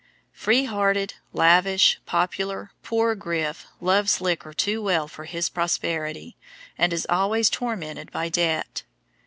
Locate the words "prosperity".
5.47-6.35